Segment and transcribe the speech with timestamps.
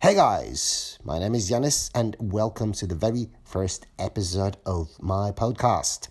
[0.00, 5.32] Hey guys, my name is Yanis, and welcome to the very first episode of my
[5.32, 6.06] podcast.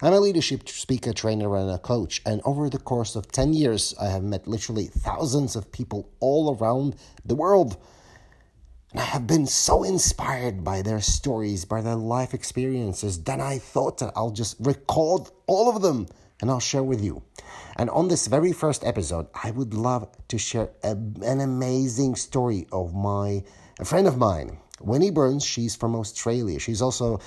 [0.00, 3.96] I'm a leadership speaker, trainer, and a coach, and over the course of 10 years,
[4.00, 6.94] I have met literally thousands of people all around
[7.24, 7.78] the world.
[8.92, 13.58] And I have been so inspired by their stories, by their life experiences, that I
[13.58, 16.06] thought that I'll just record all of them
[16.42, 17.22] and I'll share with you.
[17.76, 22.66] And on this very first episode, I would love to share a, an amazing story
[22.70, 23.44] of my
[23.78, 25.44] a friend of mine, Wendy Burns.
[25.44, 26.58] She's from Australia.
[26.58, 27.20] She's also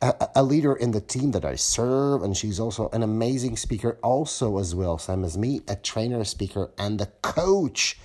[0.00, 3.98] a, a, leader in the team that I serve, and she's also an amazing speaker,
[4.02, 7.98] also as well, same as me, a trainer, speaker, and a coach.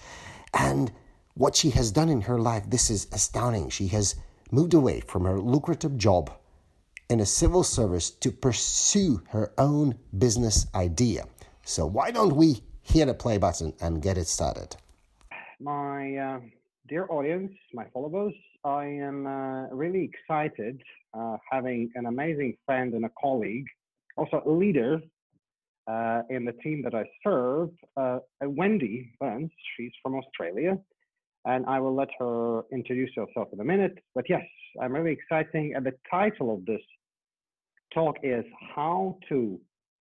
[0.53, 0.91] And
[1.33, 3.69] what she has done in her life, this is astounding.
[3.69, 4.15] She has
[4.51, 6.31] moved away from her lucrative job
[7.09, 11.25] in a civil service to pursue her own business idea.
[11.63, 14.75] So, why don't we hit the play button and get it started?
[15.59, 16.39] My uh,
[16.87, 18.33] dear audience, my followers,
[18.63, 20.81] I am uh, really excited
[21.13, 23.67] uh, having an amazing friend and a colleague,
[24.17, 24.99] also a leader
[25.87, 29.51] uh, in the team that I serve, uh, Wendy Burns.
[29.75, 30.77] She's from Australia
[31.47, 33.97] and I will let her introduce herself in a minute.
[34.13, 34.43] But yes,
[34.81, 35.71] I'm really excited.
[35.75, 36.81] And the title of this
[37.93, 39.59] talk is how to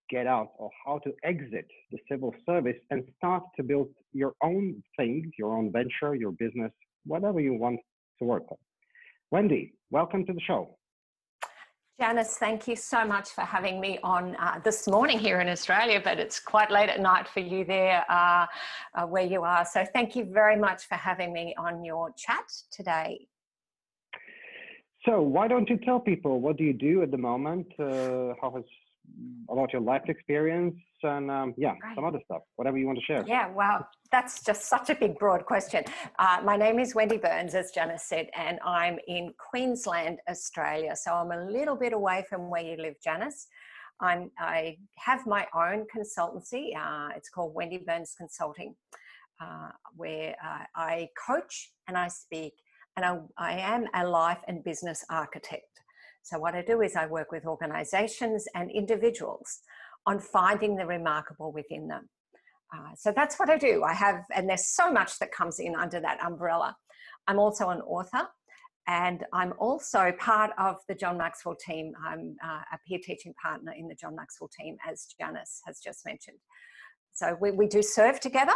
[0.08, 4.82] get out or how to exit the civil service and start to build your own
[4.96, 6.72] thing, your own venture, your business,
[7.06, 7.78] whatever you want
[8.18, 8.58] to work on.
[9.30, 10.76] Wendy, welcome to the show.
[12.00, 16.00] Janice, thank you so much for having me on uh, this morning here in Australia,
[16.02, 18.46] but it's quite late at night for you there uh,
[18.94, 19.66] uh, where you are.
[19.66, 23.28] So thank you very much for having me on your chat today.
[25.06, 27.66] So why don't you tell people what do you do at the moment?
[27.78, 28.64] Uh, how has
[29.48, 31.94] about your life experience and um, yeah, right.
[31.94, 33.24] some other stuff, whatever you want to share.
[33.26, 35.84] Yeah, wow, that's just such a big, broad question.
[36.18, 40.94] Uh, my name is Wendy Burns, as Janice said, and I'm in Queensland, Australia.
[40.94, 43.48] So I'm a little bit away from where you live, Janice.
[44.00, 46.76] I'm, I have my own consultancy.
[46.76, 48.74] Uh, it's called Wendy Burns Consulting,
[49.42, 52.54] uh, where uh, I coach and I speak,
[52.96, 55.64] and I, I am a life and business architect.
[56.22, 59.60] So, what I do is I work with organizations and individuals
[60.06, 62.08] on finding the remarkable within them.
[62.74, 63.82] Uh, so that's what I do.
[63.82, 66.76] I have, and there's so much that comes in under that umbrella.
[67.26, 68.28] I'm also an author,
[68.86, 71.92] and I'm also part of the John Maxwell team.
[72.04, 76.06] I'm uh, a peer teaching partner in the John Maxwell team, as Janice has just
[76.06, 76.38] mentioned.
[77.12, 78.54] So we, we do serve together,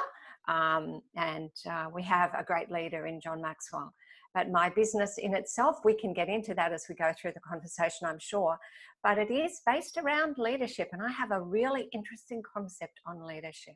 [0.49, 3.93] um, and uh, we have a great leader in John Maxwell.
[4.34, 7.41] But my business in itself, we can get into that as we go through the
[7.41, 8.59] conversation, I'm sure.
[9.03, 13.75] But it is based around leadership, and I have a really interesting concept on leadership.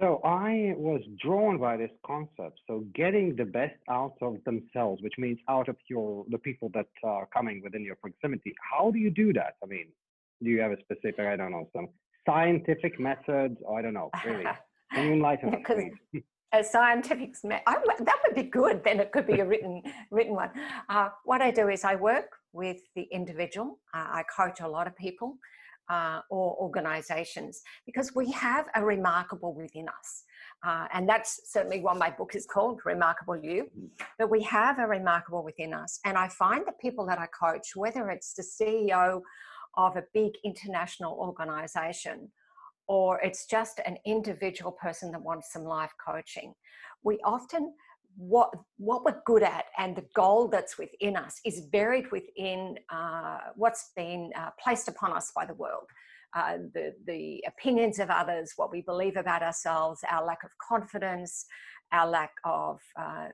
[0.00, 2.58] So I was drawn by this concept.
[2.66, 6.88] So getting the best out of themselves, which means out of your the people that
[7.04, 8.52] are coming within your proximity.
[8.70, 9.54] How do you do that?
[9.62, 9.86] I mean,
[10.42, 11.88] do you have a specific, I don't know, some
[12.26, 13.56] scientific methods?
[13.72, 14.44] I don't know, really.
[14.92, 16.22] Can you enlighten us, please?
[16.52, 20.50] A scientific that would be good then it could be a written written one.
[20.88, 24.86] Uh, what i do is i work with the individual uh, i coach a lot
[24.86, 25.38] of people
[25.88, 30.24] uh, or organizations because we have a remarkable within us.
[30.64, 33.68] Uh, and that's certainly what my book is called remarkable you.
[34.18, 35.98] But we have a remarkable within us.
[36.04, 39.22] And i find that people that i coach whether it's the ceo
[39.76, 42.30] of a big international organization
[42.88, 46.54] or it's just an individual person that wants some life coaching.
[47.02, 47.74] We often
[48.16, 53.38] what what we're good at and the goal that's within us is buried within uh,
[53.56, 55.86] what's been uh, placed upon us by the world.
[56.34, 61.44] Uh, the, the opinions of others, what we believe about ourselves, our lack of confidence,
[61.92, 63.28] our lack of uh,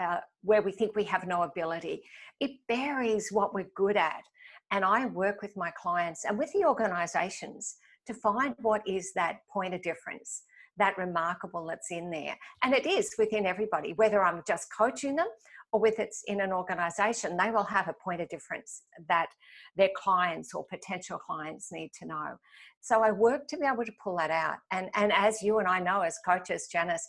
[0.00, 2.02] uh, where we think we have no ability.
[2.40, 4.22] It buries what we're good at.
[4.70, 7.76] And I work with my clients and with the organizations
[8.06, 10.42] to find what is that point of difference,
[10.76, 12.36] that remarkable that's in there.
[12.62, 15.28] And it is within everybody, whether I'm just coaching them
[15.72, 19.28] or whether it's in an organization, they will have a point of difference that
[19.76, 22.36] their clients or potential clients need to know.
[22.82, 24.56] So I work to be able to pull that out.
[24.70, 27.08] And, and as you and I know as coaches, Janice,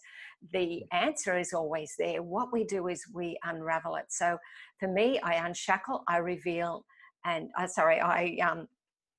[0.54, 2.22] the answer is always there.
[2.22, 4.06] What we do is we unravel it.
[4.10, 4.38] So
[4.80, 6.86] for me, I unshackle, I reveal,
[7.26, 8.68] and uh, sorry, I um,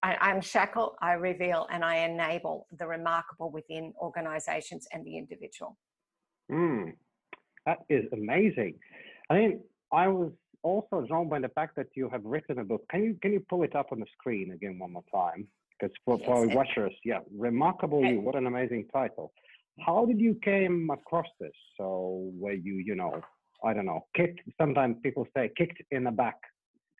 [0.04, 5.78] I, unshackle, I reveal, and I enable the remarkable within organizations and the individual.
[6.52, 6.92] Mm,
[7.64, 8.74] that is amazing.
[9.30, 9.60] I mean,
[9.92, 12.82] I was also drawn by the fact that you have written a book.
[12.90, 15.48] Can you can you pull it up on the screen again one more time?
[15.72, 18.20] Because for, yes, for watchers, yeah, remarkable you.
[18.20, 19.32] What an amazing title.
[19.86, 21.56] how did you came across this?
[21.78, 21.86] So
[22.38, 23.22] where you, you know,
[23.64, 24.40] I don't know, kicked.
[24.60, 26.36] Sometimes people say kicked in the back.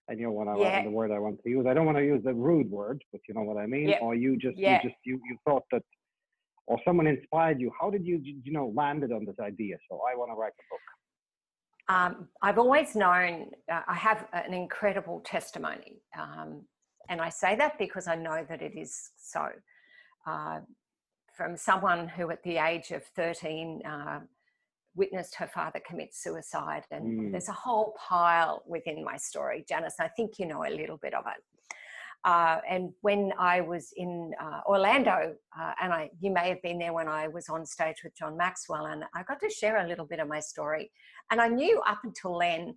[0.09, 0.83] And you know what I Yeah.
[0.83, 1.67] the word I want to use.
[1.67, 3.89] I don't want to use the rude word, but you know what I mean.
[3.89, 4.01] Yeah.
[4.01, 4.83] Or you just Yeah.
[4.83, 5.83] you just you you thought that,
[6.67, 7.73] or someone inspired you.
[7.79, 9.77] How did you you know landed on this idea?
[9.89, 10.81] So I want to write a book.
[11.87, 16.01] Um, I've always known uh, I have an incredible testimony.
[16.19, 16.67] Um,
[17.09, 19.49] and I say that because I know that it is so.
[20.27, 20.61] Uh,
[21.35, 24.21] from someone who, at the age of 13, uh,
[24.95, 26.85] witnessed her father commit suicide.
[26.91, 27.31] And Mm.
[27.33, 29.97] there's a whole pile within my story, Janice.
[30.01, 31.43] I think you know a little bit of it.
[32.25, 36.79] Uh, and when I was in uh, Orlando, uh, and I, you may have been
[36.79, 39.87] there when I was on stage with John Maxwell, and I got to share a
[39.87, 40.91] little bit of my story.
[41.31, 42.77] And I knew up until then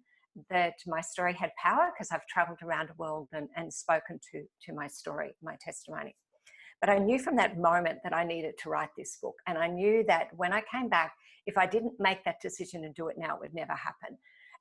[0.50, 4.44] that my story had power because I've traveled around the world and, and spoken to,
[4.66, 6.14] to my story, my testimony.
[6.82, 9.36] But I knew from that moment that I needed to write this book.
[9.48, 11.14] And I knew that when I came back,
[11.46, 14.18] if I didn't make that decision and do it now, it would never happen.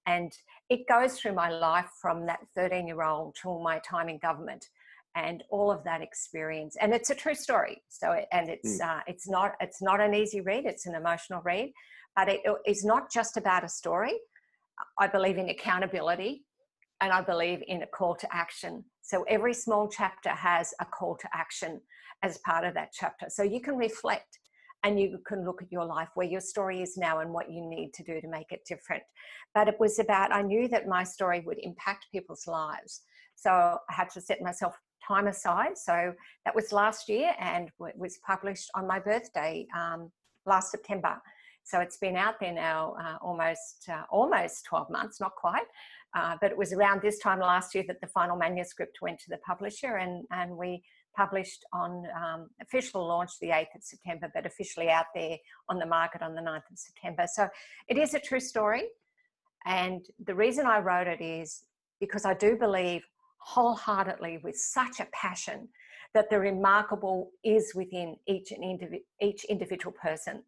[0.07, 0.33] And
[0.71, 4.69] it goes through my life from that 13 year old to my time in government
[5.17, 6.77] and all of that experience.
[6.81, 7.83] And it's a true story.
[7.89, 11.41] So, it- and it's, uh, it's, not, it's not an easy read, it's an emotional
[11.43, 11.73] read,
[12.15, 14.15] but it is not just about a story.
[14.99, 16.45] I believe in accountability
[17.01, 18.85] and I believe in a call to action.
[19.07, 21.81] So every small chapter has a call to action
[22.25, 23.27] as part of that chapter.
[23.29, 24.41] So you can reflect
[24.83, 27.65] and you can look at your life where your story is now and what you
[27.65, 29.05] need to do to make it different.
[29.55, 33.03] But it was about, I knew that my story would impact people's lives.
[33.37, 34.77] So I had to set myself
[35.07, 35.79] time aside.
[35.79, 36.13] So
[36.45, 40.11] that was last year and it was published on my birthday um,
[40.47, 41.21] last September.
[41.67, 45.67] So it's been out there now uh, almost uh, almost 12 months, not quite.
[46.15, 49.31] Uh, but it was around this time last year that the final manuscript went to
[49.31, 50.83] the publisher, and, and we
[51.17, 55.37] published on um, official launch the 8th of September, but officially out there
[55.69, 57.27] on the market on the 9th of September.
[57.27, 57.49] So
[57.89, 58.85] it is a true story.
[59.65, 61.65] And the reason I wrote it is
[61.99, 63.03] because I do believe
[63.39, 65.69] wholeheartedly with such a passion
[66.15, 70.45] that the remarkable is within each, and each individual person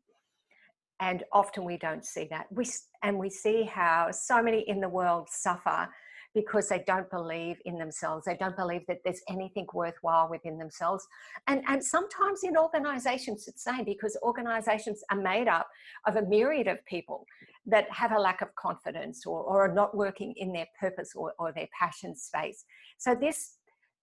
[1.00, 2.46] and often we don't see that.
[2.50, 2.66] We
[3.02, 5.88] and we see how so many in the world suffer
[6.34, 8.24] because they don't believe in themselves.
[8.26, 11.06] They don't believe that there's anything worthwhile within themselves.
[11.46, 15.68] And and sometimes in organizations it's the same because organizations are made up
[16.06, 17.24] of a myriad of people
[17.66, 21.34] that have a lack of confidence or, or are not working in their purpose or,
[21.38, 22.64] or their passion space.
[22.98, 23.54] So this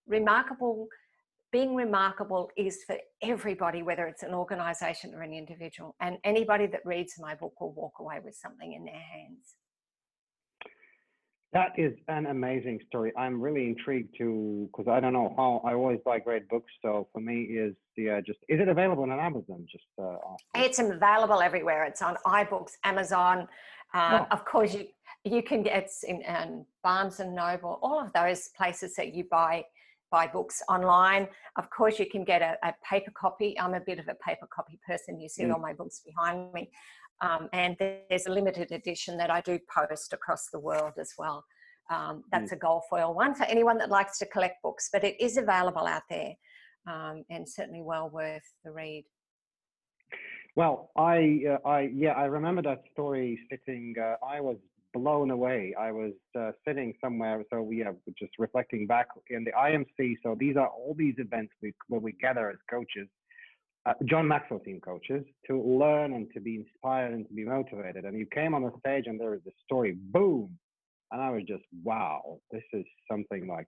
[0.07, 0.87] remarkable
[1.55, 5.95] being remarkable is for everybody, whether it's an organization or an individual.
[6.01, 9.55] And anybody that reads my book will walk away with something in their hands.
[11.53, 13.13] That is an amazing story.
[13.17, 16.69] I'm really intrigued to because I don't know how I always buy great books.
[16.81, 19.65] So for me, is yeah, just is it available on Amazon?
[19.71, 20.17] Just uh.
[20.55, 21.85] It's available everywhere.
[21.85, 23.47] It's on iBooks, Amazon.
[23.93, 24.27] Uh, Oh.
[24.31, 24.87] Of course, you
[25.23, 29.23] you can get it's in um, Barnes and Noble, all of those places that you
[29.31, 29.63] buy
[30.11, 31.27] buy books online.
[31.57, 33.59] Of course, you can get a, a paper copy.
[33.59, 35.19] I'm a bit of a paper copy person.
[35.19, 35.53] You see Mm.
[35.53, 36.69] all my books behind me.
[37.21, 41.45] Um, and there's a limited edition that I do post across the world as well.
[41.89, 45.15] Um, that's a gold foil one for anyone that likes to collect books, but it
[45.21, 46.33] is available out there
[46.87, 49.05] um, and certainly well worth the read.
[50.55, 53.39] Well, I, uh, I, yeah, I remember that story.
[53.49, 54.57] Sitting, uh, I was
[54.95, 55.75] blown away.
[55.79, 60.15] I was uh, sitting somewhere, so we are just reflecting back in the IMC.
[60.23, 63.07] So these are all these events we, where we gather as coaches,
[63.85, 68.05] uh, John Maxwell team coaches, to learn and to be inspired and to be motivated.
[68.05, 70.57] And you came on the stage, and there was this story, boom,
[71.11, 73.67] and I was just, wow, this is something like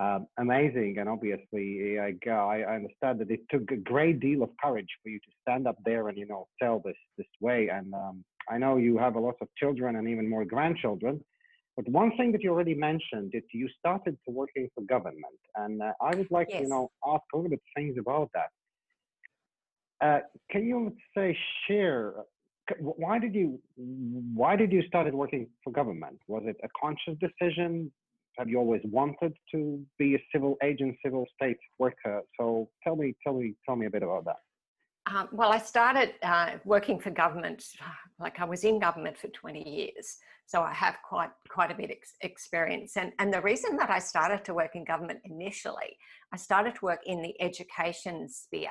[0.00, 0.96] um, amazing.
[0.98, 5.18] And obviously, I, I understand that it took a great deal of courage for you
[5.18, 7.68] to stand up there and you know tell this this way.
[7.68, 11.24] And um, I know you have a lot of children and even more grandchildren.
[11.76, 15.92] But one thing that you already mentioned that you started working for government, and uh,
[16.00, 18.50] I would like to you know ask a little bit things about that.
[20.06, 22.14] Uh, can you say share?
[22.18, 23.60] uh, Why did you
[24.34, 26.18] why did you started working for government?
[26.26, 27.92] Was it a conscious decision?
[28.38, 32.22] Have you always wanted to be a civil agent, civil state worker?
[32.38, 34.40] So tell me, tell me, tell me a bit about that.
[35.12, 37.64] Um, well, I started uh, working for government,
[38.20, 40.18] like I was in government for 20 years.
[40.46, 42.96] So I have quite quite a bit ex- experience.
[42.96, 45.96] And, and the reason that I started to work in government initially,
[46.32, 48.68] I started to work in the education sphere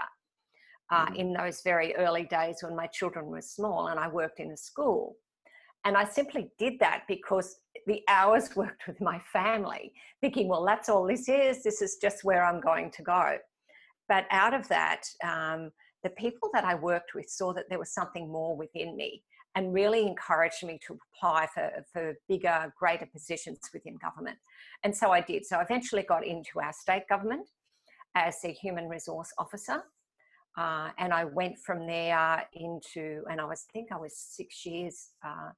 [0.91, 1.15] uh, Mhm.
[1.15, 4.57] in those very early days when my children were small and I worked in a
[4.57, 5.15] school.
[5.85, 10.89] And I simply did that because the hours worked with my family, thinking, well, that's
[10.89, 11.63] all this is.
[11.63, 13.37] This is just where I'm going to go.
[14.09, 15.71] But out of that, um,
[16.03, 19.23] the people that I worked with saw that there was something more within me
[19.55, 24.37] and really encouraged me to apply for, for bigger, greater positions within government.
[24.83, 25.45] And so I did.
[25.45, 27.47] So I eventually got into our state government
[28.15, 29.83] as a human resource officer.
[30.57, 34.65] Uh, and I went from there into, and I was I think I was six
[34.65, 35.51] years uh,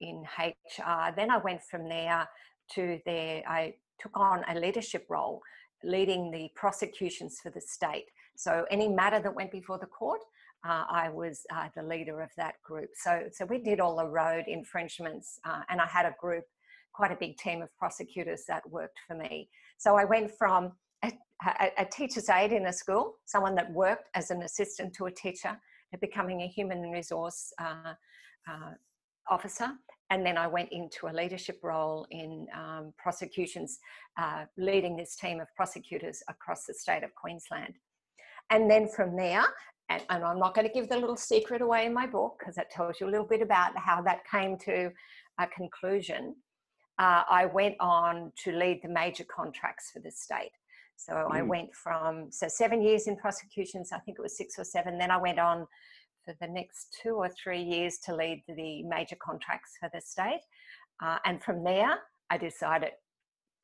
[0.00, 1.12] in HR.
[1.16, 2.28] Then I went from there
[2.74, 3.42] to there.
[3.46, 5.40] I took on a leadership role,
[5.82, 8.06] leading the prosecutions for the state.
[8.40, 10.22] So any matter that went before the court,
[10.66, 12.88] uh, I was uh, the leader of that group.
[12.94, 16.44] So, so we did all the road infringements, uh, and I had a group,
[16.94, 19.50] quite a big team of prosecutors that worked for me.
[19.76, 20.72] So I went from
[21.04, 21.12] a,
[21.76, 25.58] a, teacher's aide in a school, someone that worked as an assistant to a teacher,
[25.92, 27.92] to becoming a human resource uh,
[28.50, 28.72] uh,
[29.28, 29.68] officer.
[30.08, 33.78] And then I went into a leadership role in um, prosecutions,
[34.18, 37.74] uh, leading this team of prosecutors across the state of Queensland.
[38.50, 39.44] And then from there,
[39.88, 42.58] and, and I'm not going to give the little secret away in my book because
[42.58, 44.90] it tells you a little bit about how that came to
[45.38, 46.34] a conclusion.
[46.98, 50.52] Uh, I went on to lead the major contracts for the state.
[50.96, 51.28] So mm.
[51.32, 54.98] I went from so seven years in prosecutions, I think it was six or seven.
[54.98, 55.66] Then I went on
[56.24, 60.42] for the next two or three years to lead the major contracts for the state.
[61.02, 62.90] Uh, and from there, I decided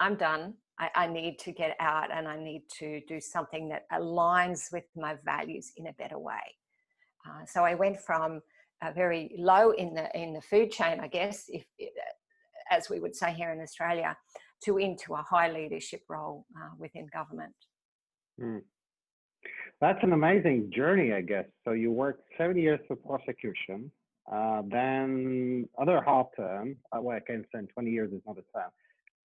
[0.00, 0.54] I'm done.
[0.78, 4.84] I, I, need to get out and I need to do something that aligns with
[4.94, 6.56] my values in a better way.
[7.26, 8.40] Uh, so I went from
[8.82, 11.64] a very low in the in the food chain, I guess, if,
[12.70, 14.16] as we would say here in Australia,
[14.64, 17.54] to into a high leadership role uh, within government.
[18.40, 18.62] Mm.
[19.80, 21.46] That's an amazing journey, I guess.
[21.64, 23.90] So you worked seven years for prosecution,
[24.30, 26.76] uh, then other half term.
[26.92, 28.70] Uh, well, I can't say 20 years is not a term.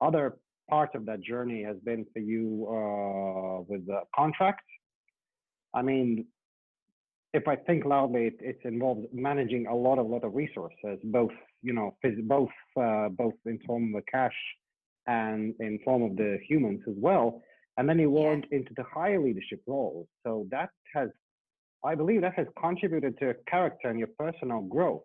[0.02, 0.38] Other
[0.70, 4.66] part of that journey has been for you uh, with the contract.
[5.74, 6.26] I mean,
[7.34, 11.32] if I think loudly, it, it involves managing a lot of lot of resources, both
[11.62, 12.50] you know, both
[12.80, 14.36] uh, both in form of the cash
[15.08, 17.42] and in form of the humans as well.
[17.78, 18.60] And then you went yeah.
[18.60, 20.08] into the higher leadership roles.
[20.26, 21.10] So that has,
[21.84, 25.04] I believe, that has contributed to your character and your personal growth.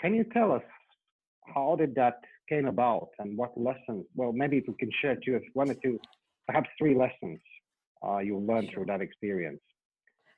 [0.00, 0.62] Can you tell us
[1.54, 4.06] how did that came about and what lessons?
[4.14, 5.98] Well, maybe if you can share two, one or two,
[6.46, 7.40] perhaps three lessons
[8.06, 9.60] uh, you learned through that experience.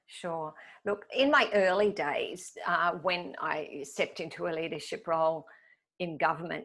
[0.06, 0.54] Sure.
[0.86, 5.44] Look, in my early days, uh, when I stepped into a leadership role
[5.98, 6.64] in government,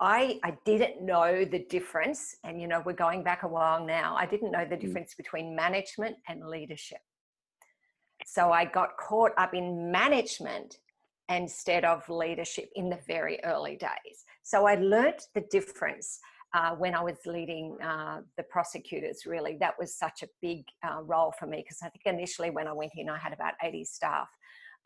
[0.00, 2.36] I, I didn't know the difference.
[2.44, 4.14] And, you know, we're going back a while now.
[4.16, 4.80] I didn't know the mm.
[4.80, 6.98] difference between management and leadership.
[8.26, 10.78] So I got caught up in management
[11.28, 14.24] instead of leadership in the very early days.
[14.48, 16.20] So I learnt the difference
[16.54, 19.58] uh, when I was leading uh, the prosecutors, really.
[19.60, 22.72] That was such a big uh, role for me because I think initially when I
[22.72, 24.28] went in, I had about 80 staff.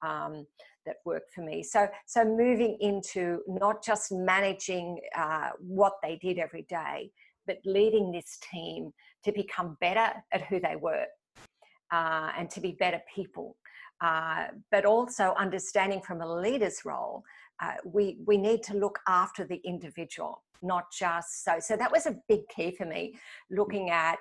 [0.05, 0.47] Um,
[0.85, 1.63] that worked for me.
[1.63, 7.13] So, so moving into not just managing uh, what they did every day,
[7.47, 8.91] but leading this team
[9.23, 11.07] to become better at who they were
[11.93, 13.57] uh, and to be better people.
[14.01, 17.23] Uh, but also understanding from a leader's role,
[17.63, 21.59] uh, we we need to look after the individual, not just so.
[21.61, 23.17] So that was a big key for me,
[23.51, 24.19] looking at.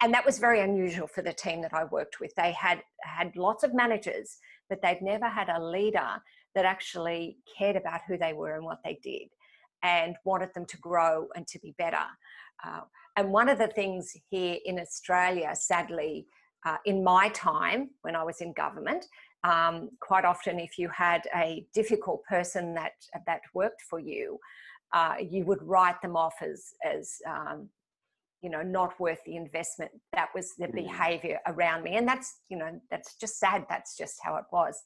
[0.00, 2.32] And that was very unusual for the team that I worked with.
[2.34, 6.10] They had had lots of managers, but they'd never had a leader
[6.56, 9.28] that actually cared about who they were and what they did,
[9.82, 12.06] and wanted them to grow and to be better.
[12.64, 12.80] Uh,
[13.16, 16.26] and one of the things here in Australia, sadly,
[16.66, 19.06] uh, in my time when I was in government,
[19.44, 22.92] um, quite often if you had a difficult person that
[23.26, 24.38] that worked for you,
[24.92, 27.68] uh, you would write them off as as um,
[28.42, 29.92] you know not worth the investment.
[30.12, 30.74] That was the mm.
[30.74, 33.66] behaviour around me, and that's you know that's just sad.
[33.68, 34.82] That's just how it was.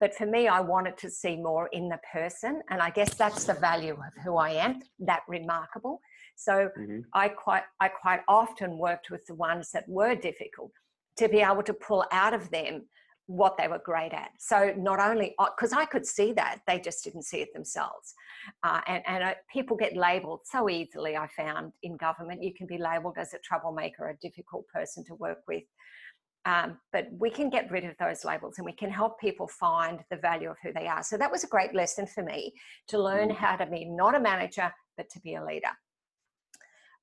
[0.00, 3.44] But for me, I wanted to see more in the person, and I guess that's
[3.44, 4.80] the value of who I am.
[4.98, 6.00] That remarkable.
[6.34, 7.00] So mm-hmm.
[7.14, 10.72] I quite I quite often worked with the ones that were difficult
[11.18, 12.82] to be able to pull out of them
[13.26, 14.30] what they were great at.
[14.38, 18.14] So not only because I could see that they just didn't see it themselves,
[18.62, 21.16] uh, and and uh, people get labelled so easily.
[21.16, 25.14] I found in government you can be labelled as a troublemaker, a difficult person to
[25.14, 25.64] work with.
[26.44, 30.00] Um, but we can get rid of those labels and we can help people find
[30.10, 31.02] the value of who they are.
[31.04, 32.52] So that was a great lesson for me
[32.88, 33.36] to learn mm.
[33.36, 35.70] how to be not a manager, but to be a leader.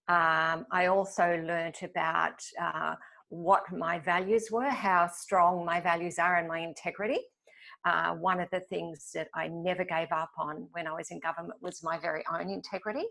[0.10, 2.96] Um, I also learned about uh,
[3.30, 7.20] what my values were, how strong my values are, and my integrity.
[7.86, 11.20] Uh, one of the things that I never gave up on when I was in
[11.20, 13.06] government was my very own integrity.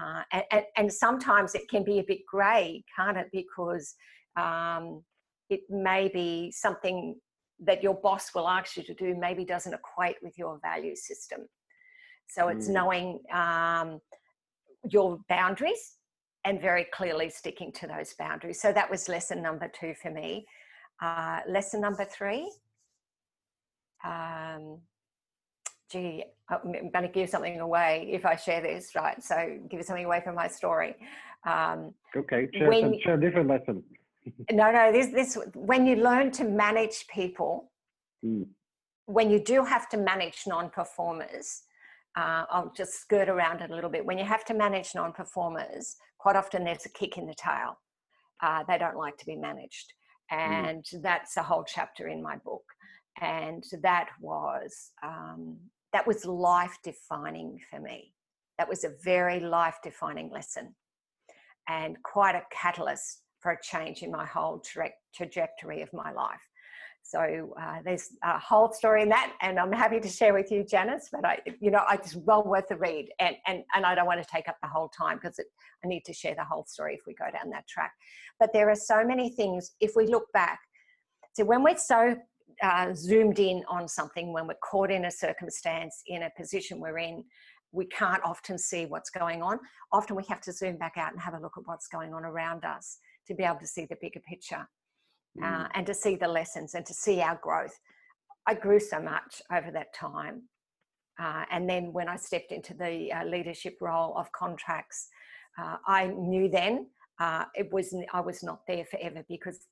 [0.00, 3.26] Uh, and, and, sometimes it can be a bit grey, can't it?
[3.32, 3.94] Because
[4.36, 5.02] um,
[5.48, 7.16] it may be something
[7.60, 11.40] that your boss will ask you to do maybe doesn't equate with your value system.
[12.28, 12.72] So it's mm.
[12.74, 14.00] knowing um,
[14.88, 15.96] your boundaries
[16.44, 18.60] and very clearly sticking to those boundaries.
[18.60, 20.46] So that was lesson number two for me.
[21.02, 22.50] Uh, lesson number three.
[24.04, 24.78] Um,
[25.90, 29.22] gee, I'm going to give something away if I share this, right?
[29.22, 30.94] So give something away from my story.
[31.46, 33.82] Um, okay, share, when, some, share a different lesson.
[34.50, 37.70] no, no, this, this, when you learn to manage people,
[38.24, 38.46] mm.
[39.06, 41.62] when you do have to manage non-performers,
[42.20, 44.04] uh, I'll just skirt around it a little bit.
[44.04, 47.78] When you have to manage non-performers, quite often there's a kick in the tail.
[48.42, 49.92] Uh, they don't like to be managed,
[50.30, 50.36] mm.
[50.36, 51.02] and mm.
[51.02, 52.64] that's a whole chapter in my book.
[53.20, 55.56] And that was um,
[55.92, 58.12] that was life defining for me.
[58.58, 60.74] That was a very life defining lesson,
[61.68, 66.46] and quite a catalyst for a change in my whole tra- trajectory of my life.
[67.02, 70.62] So uh, there's a whole story in that, and I'm happy to share with you,
[70.64, 71.08] Janice.
[71.10, 74.22] But I, you know, it's well worth the read, and and and I don't want
[74.22, 75.40] to take up the whole time because
[75.84, 77.92] I need to share the whole story if we go down that track.
[78.38, 79.72] But there are so many things.
[79.80, 80.60] If we look back,
[81.32, 82.16] so when we're so
[82.62, 86.98] uh, zoomed in on something, when we're caught in a circumstance, in a position we're
[86.98, 87.24] in,
[87.72, 89.58] we can't often see what's going on.
[89.92, 92.24] Often we have to zoom back out and have a look at what's going on
[92.24, 94.66] around us to be able to see the bigger picture
[95.42, 95.68] uh, mm.
[95.74, 97.78] and to see the lessons and to see our growth.
[98.46, 100.42] I grew so much over that time.
[101.18, 105.08] Uh, and then when I stepped into the uh, leadership role of contracts,
[105.60, 106.86] uh, I knew then
[107.20, 109.66] uh, it was I was not there forever because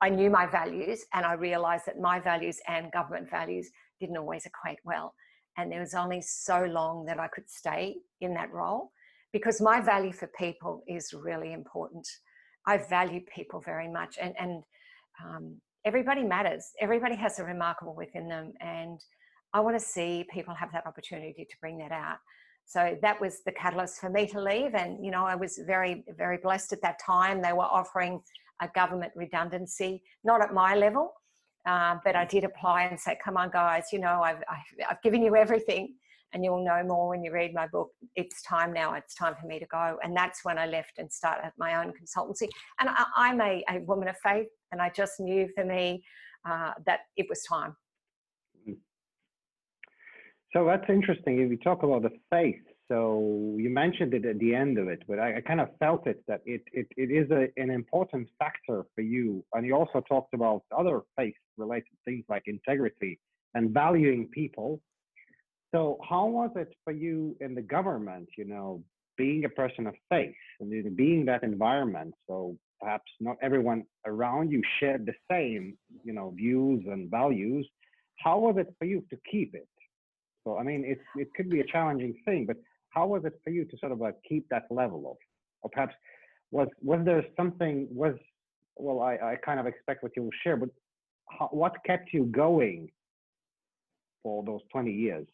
[0.00, 4.46] I knew my values and I realized that my values and government values didn't always
[4.46, 5.14] equate well.
[5.56, 8.92] And there was only so long that I could stay in that role
[9.32, 12.06] because my value for people is really important.
[12.66, 14.62] I value people very much and, and
[15.24, 16.72] um, everybody matters.
[16.80, 18.52] Everybody has a remarkable within them.
[18.60, 19.00] And
[19.52, 22.18] I want to see people have that opportunity to bring that out.
[22.66, 24.74] So that was the catalyst for me to leave.
[24.74, 27.40] And, you know, I was very, very blessed at that time.
[27.40, 28.20] They were offering
[28.60, 31.12] a government redundancy, not at my level,
[31.66, 35.02] uh, but I did apply and say, come on, guys, you know, I've, I've, I've
[35.02, 35.94] given you everything
[36.32, 37.90] and you'll know more when you read my book.
[38.16, 38.94] It's time now.
[38.94, 39.98] It's time for me to go.
[40.02, 42.48] And that's when I left and started my own consultancy.
[42.80, 46.02] And I, am a, a, woman of faith, and I just knew for me
[46.48, 47.76] uh, that it was time.
[48.60, 48.74] Mm-hmm.
[50.52, 51.40] So that's interesting.
[51.40, 55.02] If you talk about the faith, so you mentioned it at the end of it,
[55.06, 58.28] but I, I kind of felt it that it it, it is a, an important
[58.38, 59.44] factor for you.
[59.52, 63.18] And you also talked about other faith-related things like integrity
[63.54, 64.80] and valuing people
[65.74, 68.82] so how was it for you in the government, you know,
[69.16, 72.14] being a person of faith and being that environment?
[72.26, 77.66] So perhaps not everyone around you shared the same, you know, views and values.
[78.18, 79.68] How was it for you to keep it?
[80.44, 82.56] So I mean, it it could be a challenging thing, but
[82.90, 85.16] how was it for you to sort of like keep that level of,
[85.62, 85.94] or perhaps
[86.50, 88.14] was was there something was
[88.76, 90.68] well, I, I kind of expect what you will share, but
[91.36, 92.88] how, what kept you going
[94.22, 95.26] for those 20 years?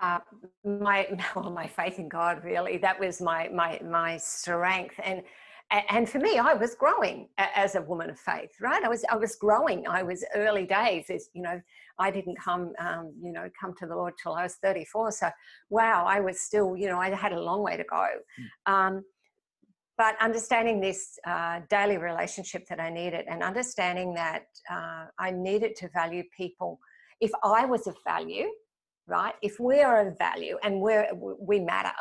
[0.00, 0.18] uh,
[0.64, 5.22] my well, my faith in God really that was my my my strength and
[5.70, 9.16] and for me I was growing as a woman of faith right I was I
[9.16, 11.60] was growing I was early days as you know
[11.98, 15.30] I didn't come um, you know come to the Lord till I was 34 so
[15.70, 18.72] wow I was still you know I had a long way to go mm.
[18.72, 19.04] um,
[19.96, 25.76] but understanding this uh, daily relationship that I needed and understanding that uh, I needed
[25.76, 26.78] to value people
[27.20, 28.48] if I was of value
[29.08, 29.34] right?
[29.42, 31.92] If we are of value and we're, we matter,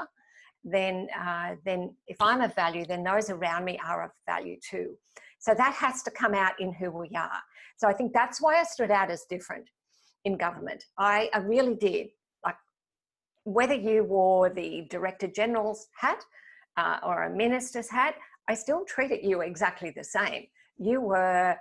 [0.72, 4.96] then, uh, then if I'm of value, then those around me are of value too.
[5.40, 7.42] So that has to come out in who we are.
[7.78, 9.70] So I think that's why I stood out as different
[10.26, 10.84] in government.
[10.98, 12.08] I, I really did.
[12.44, 12.58] Like
[13.44, 16.24] whether you wore the director general's hat
[16.76, 18.16] uh, or a minister's hat,
[18.50, 20.48] I still treated you exactly the same.
[20.78, 21.56] You were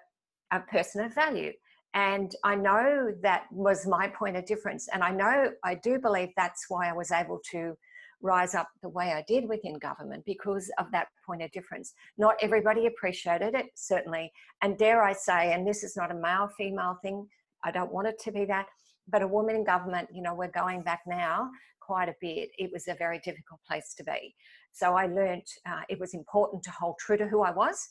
[0.53, 1.53] a person of value.
[1.95, 4.89] And I know that was my point of difference.
[4.93, 7.77] And I know, I do believe that's why I was able to
[8.23, 11.93] rise up the way I did within government because of that point of difference.
[12.19, 14.33] Not everybody appreciated it, certainly.
[14.63, 17.27] And dare I say, and this is not a male female thing,
[17.65, 18.67] I don't want it to be that,
[19.09, 21.51] but a woman in government, you know, we're going back now
[21.81, 22.51] quite a bit.
[22.59, 24.35] It was a very difficult place to be.
[24.73, 27.91] So I learned uh, it was important to hold true to who I was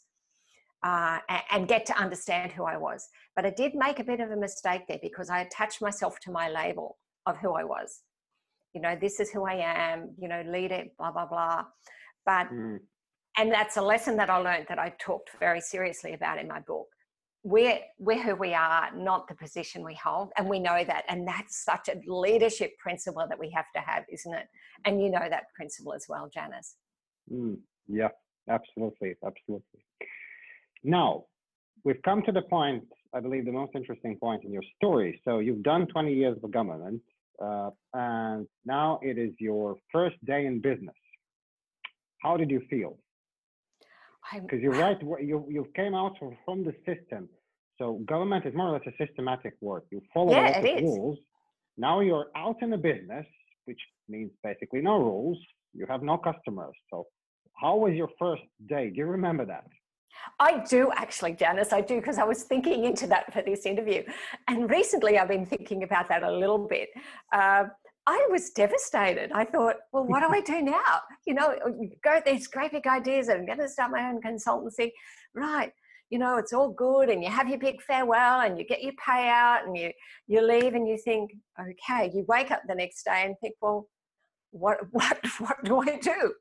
[0.83, 1.19] uh,
[1.51, 3.07] and get to understand who I was.
[3.35, 6.31] But I did make a bit of a mistake there because I attached myself to
[6.31, 8.01] my label of who I was.
[8.75, 11.63] You know, this is who I am, you know, lead it, blah, blah, blah.
[12.25, 12.79] But, mm.
[13.38, 16.59] and that's a lesson that I learned that I talked very seriously about in my
[16.59, 16.88] book.
[17.43, 21.27] we're we're who we are, not the position we hold, and we know that, and
[21.27, 24.47] that's such a leadership principle that we have to have, isn't it?
[24.85, 26.75] And you know that principle as well, Janice.
[27.31, 27.57] Mm,
[27.88, 28.09] yeah,
[28.49, 29.79] absolutely, absolutely.
[30.83, 31.25] Now,
[31.83, 32.83] we've come to the point,
[33.13, 35.21] I believe, the most interesting point in your story.
[35.23, 37.01] So you've done 20 years of government,
[37.43, 40.95] uh, and now it is your first day in business.
[42.21, 42.98] How did you feel?
[44.34, 46.13] Because you're right, you you came out
[46.45, 47.30] from the system.
[47.78, 49.86] So government is more or less a systematic work.
[49.91, 51.19] You follow yeah, the rules.
[51.78, 53.26] Now you're out in the business,
[53.65, 55.38] which means basically no rules.
[55.74, 56.76] You have no customers.
[56.89, 57.06] So
[57.54, 58.89] how was your first day?
[58.89, 59.65] Do you remember that?
[60.39, 61.73] I do actually, Janice.
[61.73, 64.04] I do because I was thinking into that for this interview,
[64.47, 66.89] and recently I've been thinking about that a little bit.
[67.34, 67.65] Uh,
[68.08, 69.32] I was devastated.
[69.34, 71.01] I thought, well, what do I do now?
[71.25, 71.56] You know,
[72.04, 73.30] go these great big ideas.
[73.30, 74.91] I'm going to start my own consultancy.
[75.34, 75.71] Right.
[76.12, 78.93] You know, it's all good and you have your big farewell and you get your
[78.93, 79.91] payout and you,
[80.28, 83.88] you leave and you think, okay, you wake up the next day and think, well,
[84.51, 86.34] what, what, what do I do?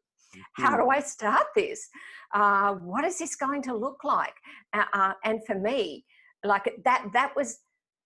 [0.54, 0.82] How mm-hmm.
[0.82, 1.88] do I start this?
[2.34, 4.34] Uh, what is this going to look like?
[4.72, 6.04] Uh, and for me,
[6.44, 7.60] like that, that was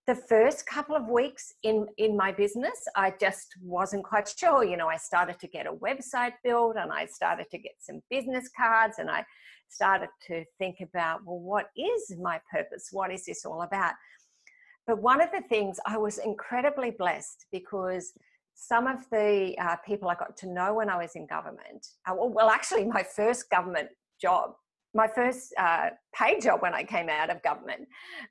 [0.08, 4.74] the first couple of weeks in in my business i just wasn't quite sure you
[4.74, 8.48] know i started to get a website built and i started to get some business
[8.56, 9.22] cards and i
[9.68, 13.92] started to think about well what is my purpose what is this all about
[14.86, 18.14] but one of the things i was incredibly blessed because
[18.60, 22.14] some of the uh, people i got to know when i was in government uh,
[22.14, 23.88] well actually my first government
[24.20, 24.50] job
[24.94, 27.86] my first uh, paid job when i came out of government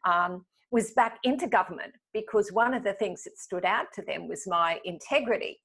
[0.06, 4.28] um, was back into government because one of the things that stood out to them
[4.28, 5.58] was my integrity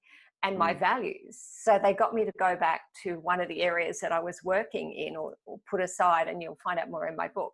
[0.44, 0.78] and my mm.
[0.78, 1.38] values.
[1.62, 4.40] So they got me to go back to one of the areas that I was
[4.44, 7.52] working in or, or put aside, and you'll find out more in my book,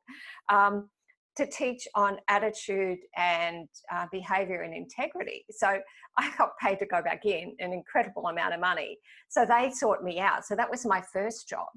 [0.48, 0.88] um,
[1.38, 5.44] to teach on attitude and uh, behavior and integrity.
[5.50, 5.78] So
[6.18, 8.98] I got paid to go back in an incredible amount of money.
[9.28, 10.44] So they sought me out.
[10.44, 11.68] So that was my first job.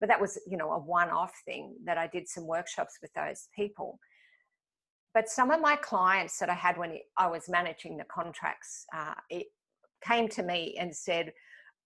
[0.00, 3.10] But that was, you know, a one off thing that I did some workshops with
[3.14, 3.98] those people.
[5.14, 9.14] But some of my clients that I had when I was managing the contracts, uh,
[9.30, 9.46] it
[10.04, 11.32] came to me and said,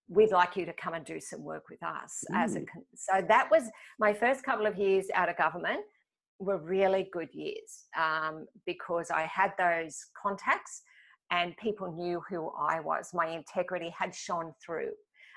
[0.08, 2.36] we'd like you to come and do some work with us mm.
[2.36, 2.64] as a
[2.96, 3.62] so that was
[4.00, 5.78] my first couple of years out of government
[6.40, 10.82] were really good years um, because i had those contacts
[11.30, 14.90] and people knew who i was my integrity had shone through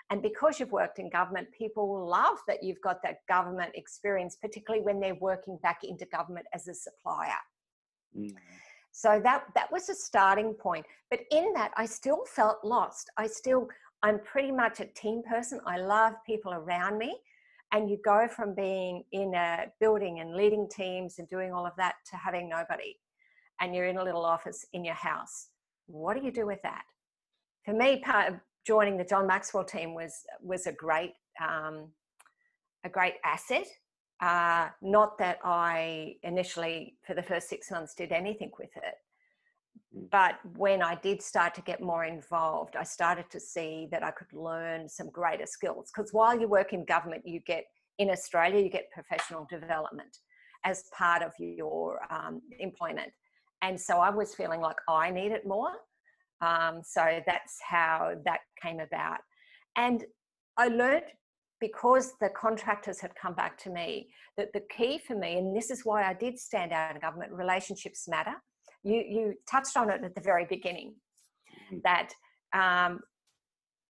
[0.10, 4.84] and because you've worked in government people love that you've got that government experience particularly
[4.84, 7.39] when they're working back into government as a supplier
[8.18, 8.34] Mm.
[8.92, 10.86] So that that was a starting point.
[11.10, 13.10] But in that, I still felt lost.
[13.18, 13.68] I still,
[14.04, 15.60] I'm pretty much a team person.
[15.66, 17.18] I love people around me.
[17.74, 21.74] And you go from being in a building and leading teams and doing all of
[21.78, 22.96] that to having nobody.
[23.60, 25.48] And you're in a little office in your house.
[25.88, 26.84] What do you do with that?
[27.66, 31.88] For me, part of joining the John Maxwell team was was a great um,
[32.86, 33.68] a great asset
[34.24, 38.96] uh, not that I initially, for the first six months, did anything with it.
[40.12, 44.10] But when I did start to get more involved, I started to see that I
[44.12, 45.92] could learn some greater skills.
[45.96, 47.66] Because while you work in government, you get,
[48.00, 50.18] in Australia, you get professional development
[50.66, 53.12] as part of your um, employment.
[53.62, 55.72] And so I was feeling like I needed more.
[56.42, 59.20] Um, so that's how that came about.
[59.78, 60.04] And
[60.58, 61.06] I learned
[61.62, 65.70] because the contractors had come back to me that the key for me, and this
[65.70, 68.34] is why I did stand out in government, relationships matter.
[68.84, 70.96] You, you touched on it at the very beginning
[71.72, 71.78] mm-hmm.
[71.84, 72.13] that
[72.54, 73.00] um,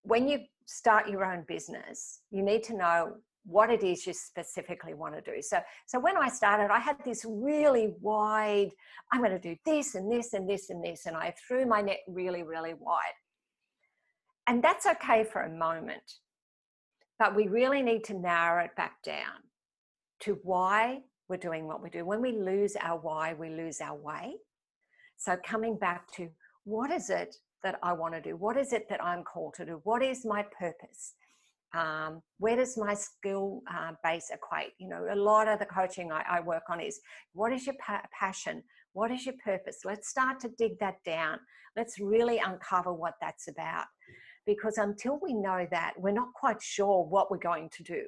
[0.04, 4.94] when you start your own business, you need to know what it is you specifically
[4.94, 5.42] want to do.
[5.42, 8.70] So, so when I started, I had this really wide,
[9.12, 11.82] I'm going to do this and this and this and this, and I threw my
[11.82, 13.18] net really, really wide.
[14.48, 16.20] And that's okay for a moment.
[17.20, 19.44] But we really need to narrow it back down
[20.22, 22.06] to why we're doing what we do.
[22.06, 24.36] When we lose our why, we lose our way.
[25.24, 26.28] So coming back to
[26.66, 27.34] what is it
[27.64, 28.36] that I want to do?
[28.36, 29.80] What is it that I'm called to do?
[29.86, 31.14] What is my purpose?
[31.74, 34.74] Um, where does my skill uh, base equate?
[34.80, 37.00] You know, a lot of the coaching I, I work on is
[37.32, 38.64] what is your pa- passion?
[38.92, 39.78] What is your purpose?
[39.86, 41.40] Let's start to dig that down.
[41.78, 43.86] Let's really uncover what that's about
[44.46, 48.04] because until we know that, we're not quite sure what we're going to do.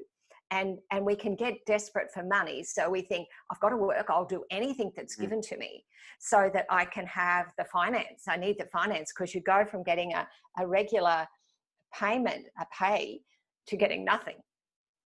[0.51, 2.63] And, and we can get desperate for money.
[2.63, 5.21] So we think, I've got to work, I'll do anything that's mm.
[5.21, 5.83] given to me
[6.19, 8.23] so that I can have the finance.
[8.27, 10.27] I need the finance because you go from getting a,
[10.59, 11.27] a regular
[11.93, 13.21] payment, a pay,
[13.67, 14.35] to getting nothing.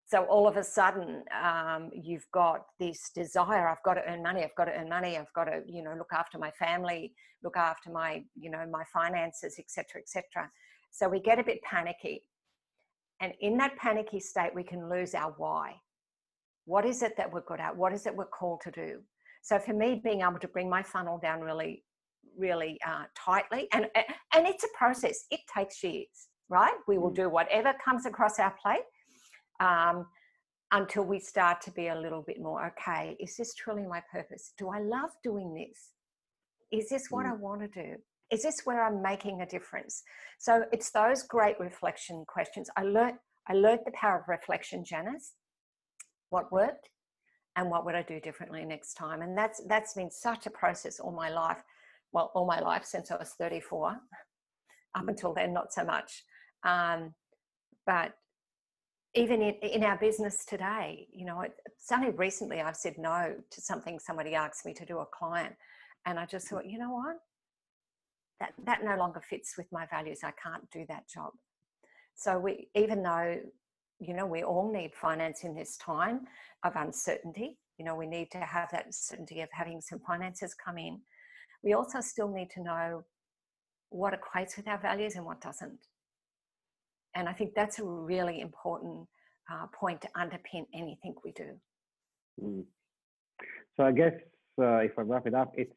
[0.06, 4.44] so all of a sudden um, you've got this desire i've got to earn money
[4.44, 7.13] i've got to earn money i've got to you know look after my family
[7.44, 10.50] look after my you know my finances etc etc
[10.91, 12.24] so we get a bit panicky
[13.21, 15.75] and in that panicky state we can lose our why.
[16.65, 17.75] What is it that we're good at?
[17.75, 18.99] What is it we're called to do?
[19.41, 21.84] So for me being able to bring my funnel down really
[22.38, 25.25] really uh, tightly and and it's a process.
[25.31, 26.73] It takes years right?
[26.88, 27.15] We will mm.
[27.15, 28.84] do whatever comes across our plate
[29.60, 30.05] um,
[30.71, 34.53] until we start to be a little bit more okay is this truly my purpose?
[34.57, 35.79] Do i love doing this?
[36.71, 37.31] Is this what mm.
[37.31, 37.95] i want to do
[38.32, 40.04] is this where i'm making a difference
[40.39, 43.17] so it's those great reflection questions i learned
[43.48, 45.34] i learned the power of reflection janice
[46.30, 46.89] what worked
[47.56, 51.00] and what would i do differently next time and that's that's been such a process
[51.00, 51.62] all my life
[52.13, 54.02] well all my life since i was 34 up
[55.04, 55.08] mm.
[55.10, 56.24] until then not so much
[56.63, 57.13] um,
[57.86, 58.13] but
[59.15, 63.62] even in, in our business today, you know, it's only recently I've said no to
[63.62, 65.54] something somebody asked me to do a client.
[66.06, 67.17] And I just thought, you know what?
[68.41, 70.21] That, that no longer fits with my values.
[70.23, 71.32] I can't do that job.
[72.15, 73.38] So we, even though,
[73.99, 76.21] you know, we all need finance in this time
[76.63, 80.80] of uncertainty, you know, we need to have that certainty of having some finances come
[80.80, 81.01] in.
[81.63, 83.04] We also still need to know
[83.89, 85.77] what equates with our values and what doesn't.
[87.15, 89.08] And I think that's a really important
[89.51, 91.49] uh, point to underpin anything we do.
[92.43, 92.63] Mm.
[93.77, 94.13] So I guess
[94.60, 95.75] uh, if I wrap it up, it's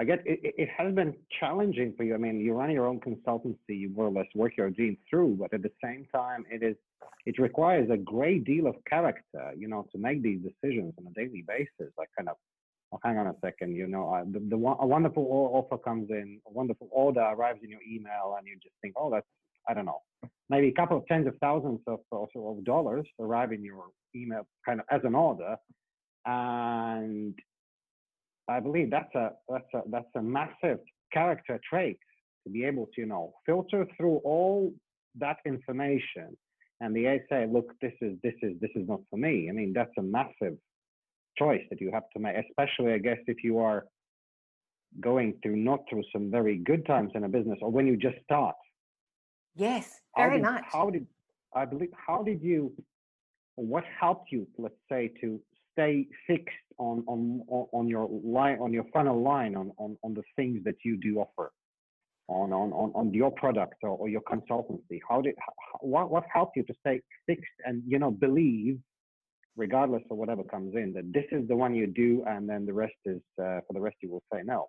[0.00, 2.14] I guess it, it has been challenging for you.
[2.14, 5.38] I mean, you run your own consultancy, you more or less work your dream through,
[5.40, 6.76] but at the same time, it is
[7.26, 11.12] it requires a great deal of character, you know, to make these decisions on a
[11.14, 11.92] daily basis.
[11.98, 12.36] Like kind of,
[12.92, 16.52] oh, hang on a second, you know, the, the a wonderful offer comes in, a
[16.52, 19.26] wonderful order arrives in your email, and you just think, oh, that's
[19.68, 20.00] I don't know,
[20.48, 23.84] maybe a couple of tens of thousands of, of dollars arrive in your
[24.14, 25.56] email kind of as an order.
[26.24, 27.38] And
[28.48, 30.78] I believe that's a, that's a, that's a massive
[31.12, 31.98] character trait
[32.44, 34.72] to be able to, you know, filter through all
[35.18, 36.36] that information
[36.80, 39.48] and the say, look, this is, this is, this is not for me.
[39.48, 40.56] I mean, that's a massive
[41.36, 43.84] choice that you have to make, especially, I guess, if you are
[45.00, 48.16] going through not through some very good times in a business or when you just
[48.24, 48.54] start
[49.58, 50.64] Yes, very did, much.
[50.70, 51.06] How did
[51.54, 51.90] I believe?
[51.94, 52.72] How did you?
[53.56, 55.40] What helped you, let's say, to
[55.72, 60.22] stay fixed on on on your line on your funnel line on on, on the
[60.36, 61.52] things that you do offer
[62.28, 65.00] on on on, on your product or, or your consultancy?
[65.08, 65.34] How did
[65.80, 68.78] what what helped you to stay fixed and you know believe
[69.56, 72.72] regardless of whatever comes in that this is the one you do and then the
[72.72, 74.68] rest is uh, for the rest you will say no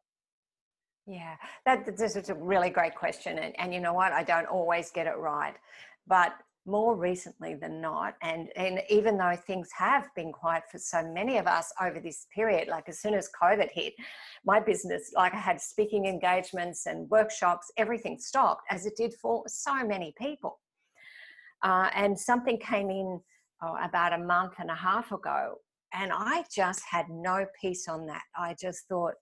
[1.10, 3.39] yeah, that, this is a really great question.
[3.39, 4.13] And, and you know what?
[4.13, 5.56] I don't always get it right.
[6.06, 6.34] But
[6.69, 11.38] more recently than not, and, and even though things have been quiet for so many
[11.38, 13.93] of us over this period, like as soon as COVID hit,
[14.45, 19.43] my business, like I had speaking engagements and workshops, everything stopped as it did for
[19.47, 20.60] so many people.
[21.63, 23.19] Uh, and something came in
[23.62, 25.55] oh, about a month and a half ago,
[25.93, 28.23] and I just had no peace on that.
[28.38, 29.15] I just thought,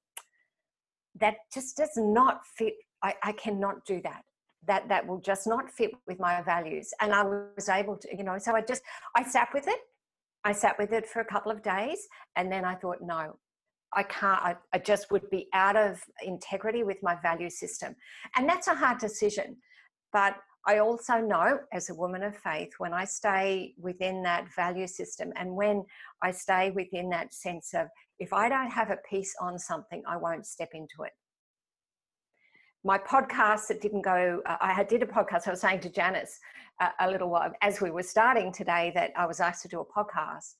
[1.19, 2.73] that just does not fit.
[3.03, 4.23] I, I cannot do that.
[4.67, 6.93] That that will just not fit with my values.
[7.01, 8.81] And I was able to, you know, so I just
[9.15, 9.79] I sat with it.
[10.43, 13.37] I sat with it for a couple of days, and then I thought, no,
[13.93, 14.41] I can't.
[14.41, 17.95] I, I just would be out of integrity with my value system,
[18.35, 19.57] and that's a hard decision.
[20.13, 20.35] But
[20.67, 25.31] I also know, as a woman of faith, when I stay within that value system
[25.37, 25.85] and when
[26.21, 27.87] I stay within that sense of
[28.19, 31.13] if I don't have a peace on something, I won't step into it.
[32.87, 35.45] My podcast that didn't go, uh, I did a podcast.
[35.45, 36.39] I was saying to Janice
[36.79, 39.81] uh, a little while as we were starting today that I was asked to do
[39.81, 40.53] a podcast,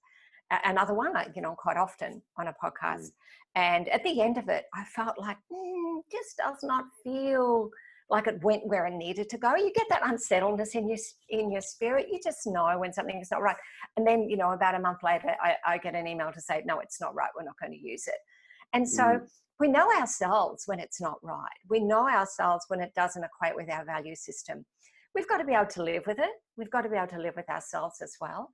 [0.66, 3.06] another one, you know, quite often on a podcast.
[3.06, 3.12] Mm.
[3.56, 7.70] And at the end of it, I felt like, mm, just does not feel
[8.10, 9.56] like it went where it needed to go.
[9.56, 10.98] You get that unsettledness in your
[11.30, 12.08] in your spirit.
[12.12, 13.56] You just know when something is not right.
[13.96, 16.62] And then, you know, about a month later, I, I get an email to say,
[16.66, 17.30] no, it's not right.
[17.38, 18.20] We're not going to use it.
[18.74, 19.22] And so mm.
[19.60, 21.60] We know ourselves when it's not right.
[21.70, 24.66] We know ourselves when it doesn't equate with our value system.
[25.16, 26.30] We've got to be able to live with it.
[26.58, 28.52] We've got to be able to live with ourselves as well.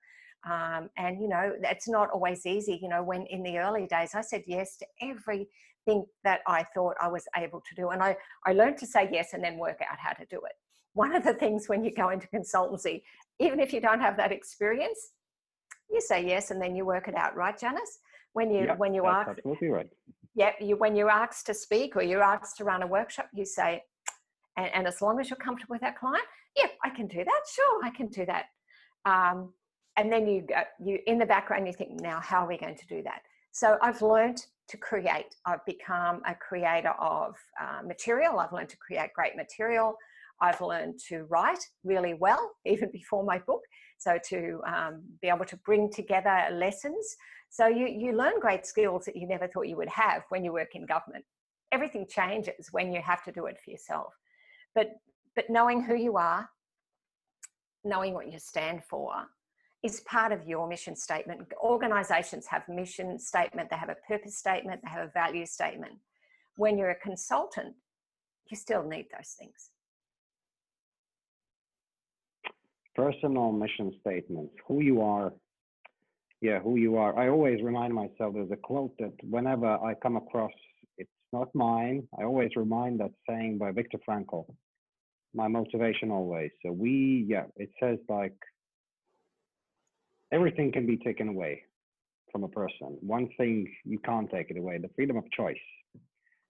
[0.49, 2.79] Um, and you know, it's not always easy.
[2.81, 6.95] You know, when in the early days I said yes to everything that I thought
[7.01, 7.89] I was able to do.
[7.89, 10.53] And I, I learned to say yes and then work out how to do it.
[10.93, 13.01] One of the things when you go into consultancy,
[13.39, 15.11] even if you don't have that experience,
[15.89, 17.99] you say yes and then you work it out, right, Janice?
[18.33, 19.89] When you yep, when you ask absolutely right.
[20.35, 23.45] Yeah, you when you're asked to speak or you're asked to run a workshop, you
[23.45, 23.83] say,
[24.57, 26.25] and, and as long as you're comfortable with that client,
[26.57, 27.41] yeah, I can do that.
[27.53, 28.45] Sure, I can do that.
[29.05, 29.53] Um,
[29.97, 32.75] and then you go, you in the background you think now how are we going
[32.75, 33.21] to do that?
[33.51, 35.35] So i've learned to create.
[35.45, 38.39] I've become a creator of uh, material.
[38.39, 39.95] I've learned to create great material.
[40.41, 43.61] I've learned to write really well even before my book.
[43.97, 47.15] So to um, be able to bring together lessons
[47.53, 50.51] so you, you learn great skills that you never thought you would have when you
[50.51, 51.23] work in government
[51.71, 54.13] everything changes when you have to do it for yourself
[54.75, 54.91] but
[55.35, 56.49] but knowing who you are
[57.83, 59.11] knowing what you stand for
[59.83, 61.41] is part of your mission statement.
[61.61, 65.93] Organizations have mission statement, they have a purpose statement, they have a value statement.
[66.55, 67.75] When you're a consultant,
[68.49, 69.71] you still need those things.
[72.95, 75.33] Personal mission statements, who you are.
[76.43, 77.17] Yeah, who you are.
[77.17, 80.51] I always remind myself there's a quote that whenever I come across,
[80.97, 82.05] it's not mine.
[82.19, 84.43] I always remind that saying by Viktor Frankl.
[85.33, 86.51] My motivation always.
[86.61, 88.35] So we, yeah, it says like
[90.33, 91.63] everything can be taken away
[92.29, 92.97] from a person.
[92.99, 95.55] One thing you can't take it away the freedom of choice.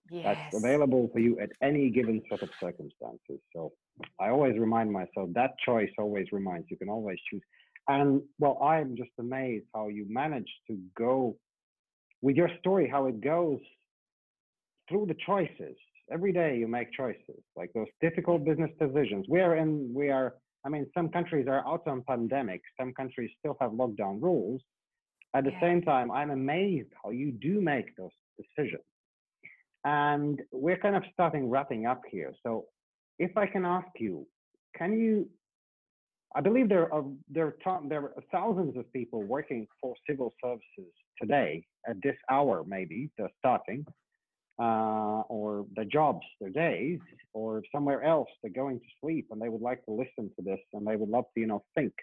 [0.09, 0.23] Yes.
[0.25, 3.39] That's available for you at any given set of circumstances.
[3.55, 3.71] So
[4.19, 7.43] I always remind myself that choice always reminds you can always choose.
[7.87, 11.35] And well, I'm just amazed how you managed to go
[12.21, 13.59] with your story, how it goes
[14.87, 15.75] through the choices.
[16.11, 19.25] Every day you make choices, like those difficult business decisions.
[19.29, 22.61] We are in, we are I mean, some countries are out on pandemic.
[22.79, 24.61] Some countries still have lockdown rules.
[25.35, 25.61] At the yeah.
[25.61, 28.83] same time, I'm amazed how you do make those decisions.
[29.83, 32.33] And we're kind of starting wrapping up here.
[32.43, 32.65] So,
[33.19, 34.25] if I can ask you,
[34.77, 35.29] can you?
[36.35, 40.91] I believe there are there are, there are thousands of people working for civil services
[41.21, 42.63] today at this hour.
[42.67, 43.85] Maybe they're starting
[44.59, 46.99] uh, or their jobs, their days,
[47.33, 50.59] or somewhere else, they're going to sleep and they would like to listen to this
[50.73, 51.93] and they would love to, you know, think.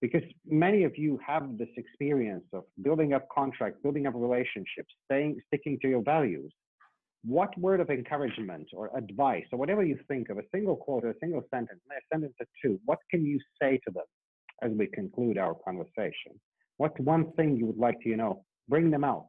[0.00, 5.40] Because many of you have this experience of building up contracts, building up relationships, staying,
[5.46, 6.52] sticking to your values.
[7.24, 11.10] What word of encouragement or advice, or whatever you think of, a single quote or
[11.10, 14.04] a single sentence, a sentence or two, what can you say to them
[14.62, 16.32] as we conclude our conversation?
[16.78, 19.28] What one thing you would like to, you know, bring them out?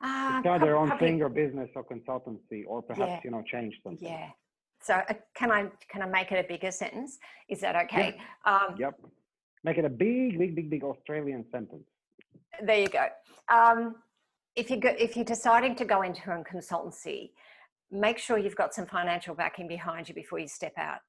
[0.00, 3.42] Uh, start their own probably, thing or business or consultancy or perhaps yeah, you know
[3.50, 4.06] change something.
[4.06, 4.28] Yeah.
[4.80, 7.18] So uh, can i can i make it a bigger sentence?
[7.48, 8.16] Is that okay?
[8.46, 8.52] Yeah.
[8.52, 8.94] um, yep.
[9.64, 11.82] Make it a big big big big australian sentence.
[12.62, 13.06] There you go.
[13.48, 13.96] Um,
[14.56, 17.30] if you go if you're deciding to go into a consultancy
[17.90, 21.00] make sure you've got some financial backing behind you before you step out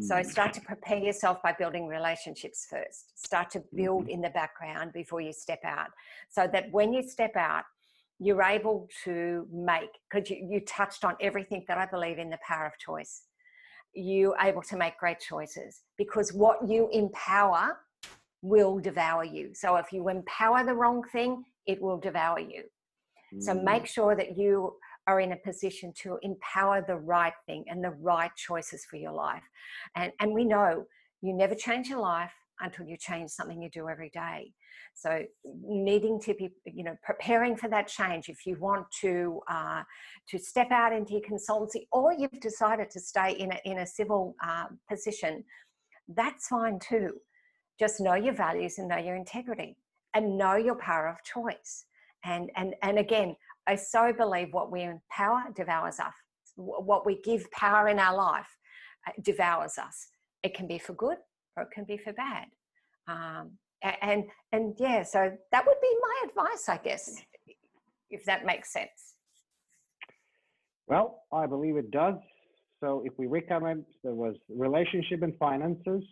[0.00, 0.24] so mm.
[0.24, 3.22] start to prepare yourself by building relationships first.
[3.22, 4.12] Start to build mm-hmm.
[4.12, 5.88] in the background before you step out.
[6.30, 7.64] So that when you step out,
[8.18, 12.38] you're able to make because you, you touched on everything that i believe in the
[12.46, 13.22] power of choice
[13.94, 17.78] you're able to make great choices because what you empower
[18.42, 22.62] will devour you so if you empower the wrong thing it will devour you
[23.40, 23.64] so mm.
[23.64, 24.74] make sure that you
[25.06, 29.12] are in a position to empower the right thing and the right choices for your
[29.12, 29.42] life
[29.96, 30.84] and and we know
[31.20, 34.52] you never change your life until you change something you do every day
[34.94, 38.28] so needing to be, you know, preparing for that change.
[38.28, 39.82] If you want to uh,
[40.28, 43.86] to step out into your consultancy, or you've decided to stay in a in a
[43.86, 45.44] civil uh, position,
[46.08, 47.14] that's fine too.
[47.78, 49.76] Just know your values and know your integrity,
[50.14, 51.84] and know your power of choice.
[52.24, 56.14] And and and again, I so believe what we empower devours us.
[56.56, 58.48] What we give power in our life
[59.06, 60.08] uh, devours us.
[60.42, 61.18] It can be for good
[61.56, 62.46] or it can be for bad.
[63.08, 63.58] Um,
[64.00, 67.20] and and yeah so that would be my advice i guess
[68.10, 69.14] if that makes sense
[70.86, 72.14] well i believe it does
[72.80, 76.02] so if we recommend there was relationship and finances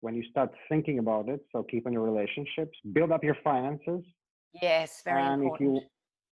[0.00, 4.02] when you start thinking about it so keep on your relationships build up your finances
[4.60, 5.78] yes very and important.
[5.78, 5.82] if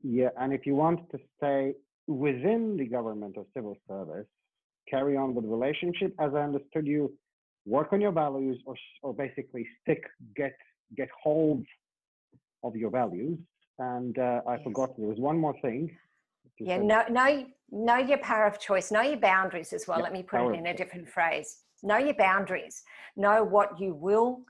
[0.04, 1.74] you yeah and if you want to stay
[2.08, 4.28] within the government or civil service
[4.90, 7.12] carry on with relationship as i understood you
[7.66, 10.04] work on your values or, or basically stick
[10.36, 10.54] get
[10.96, 11.66] get hold
[12.64, 13.38] of your values.
[13.80, 14.64] And uh, I yes.
[14.64, 15.96] forgot there was one more thing.
[16.60, 18.92] Yeah, know, know, know your power of choice.
[18.92, 20.00] Know your boundaries as well.
[20.00, 21.58] Let me put it in a different phrase.
[21.84, 22.84] Know your boundaries.
[23.16, 24.42] Know what you will,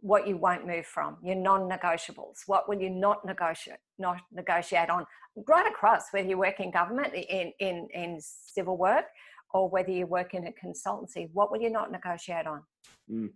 [0.00, 1.16] what you won't move from.
[1.22, 2.42] Your non-negotiables.
[2.46, 3.78] What will you not negotiate?
[3.98, 5.06] Not negotiate on.
[5.46, 9.06] Right across, whether you work in government, in in in civil work,
[9.52, 11.28] or whether you work in a consultancy.
[11.32, 12.62] What will you not negotiate on?
[13.10, 13.30] Mm.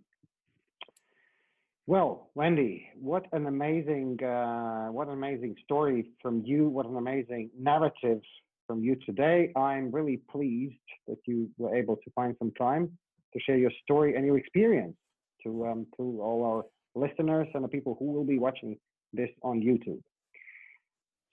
[1.87, 6.69] Well, Wendy, what an amazing, uh, what an amazing story from you.
[6.69, 8.21] What an amazing narrative
[8.69, 9.51] from you today.
[9.55, 10.75] I'm really pleased
[11.07, 12.91] that you were able to find some time
[13.33, 14.95] to share your story and your experience
[15.43, 16.61] to um, to all our
[17.03, 18.77] listeners and the people who will be watching
[19.11, 20.01] this on YouTube.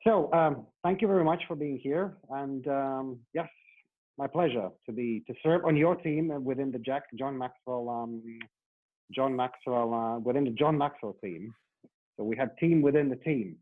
[0.07, 3.49] So um, thank you very much for being here, and um, yes,
[4.17, 8.23] my pleasure to be to serve on your team within the Jack John Maxwell um,
[9.15, 11.55] John Maxwell uh, within the John Maxwell team.
[12.17, 13.57] So we have team within the team.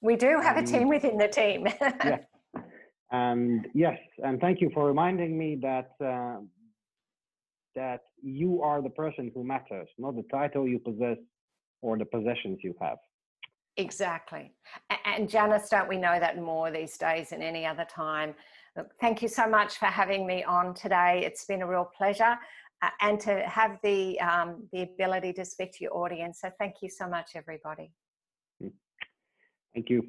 [0.00, 1.66] We do have a team within the team.
[3.10, 6.40] and yes, and thank you for reminding me that uh,
[7.74, 11.18] that you are the person who matters, not the title you possess
[11.82, 12.98] or the possessions you have.
[13.76, 14.52] Exactly.
[15.06, 18.34] And Janice, don't we know that more these days than any other time?
[18.76, 21.22] Look, thank you so much for having me on today.
[21.24, 22.36] It's been a real pleasure.
[22.82, 26.40] Uh, and to have the um, the ability to speak to your audience.
[26.40, 27.92] So thank you so much, everybody.
[29.74, 30.02] Thank you.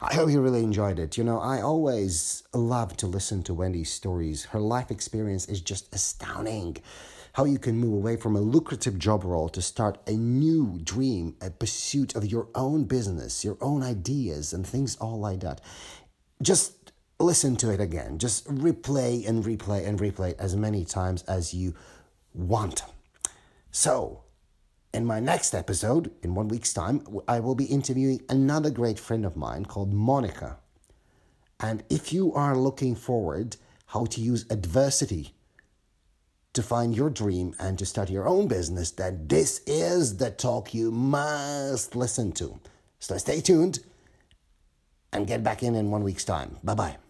[0.00, 1.18] I hope you really enjoyed it.
[1.18, 4.44] You know, I always love to listen to Wendy's stories.
[4.44, 6.76] Her life experience is just astounding.
[7.32, 11.34] How you can move away from a lucrative job role to start a new dream,
[11.40, 15.60] a pursuit of your own business, your own ideas, and things all like that.
[16.40, 18.18] Just listen to it again.
[18.18, 21.74] Just replay and replay and replay as many times as you
[22.32, 22.84] want.
[23.72, 24.22] So,
[24.92, 29.24] in my next episode, in one week's time, I will be interviewing another great friend
[29.24, 30.58] of mine called Monica.
[31.60, 35.34] And if you are looking forward how to use adversity
[36.52, 40.72] to find your dream and to start your own business, then this is the talk
[40.72, 42.58] you must listen to.
[42.98, 43.80] So stay tuned
[45.12, 46.58] and get back in in one week's time.
[46.64, 47.07] Bye bye.